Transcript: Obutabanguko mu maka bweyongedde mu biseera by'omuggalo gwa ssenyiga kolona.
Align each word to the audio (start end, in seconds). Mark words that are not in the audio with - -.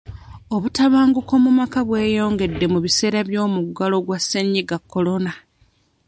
Obutabanguko 0.55 1.33
mu 1.43 1.51
maka 1.59 1.79
bweyongedde 1.87 2.65
mu 2.73 2.79
biseera 2.85 3.19
by'omuggalo 3.29 3.97
gwa 4.05 4.17
ssenyiga 4.21 4.77
kolona. 4.91 5.31